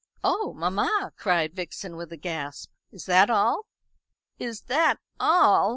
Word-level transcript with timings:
"Oh, 0.23 0.51
mamma!" 0.55 1.11
cried 1.15 1.53
Vixen, 1.53 1.95
with 1.95 2.11
a 2.11 2.17
gasp. 2.17 2.71
"Is 2.91 3.05
that 3.05 3.29
all?" 3.29 3.67
"Is 4.39 4.61
that 4.61 4.97
all? 5.19 5.69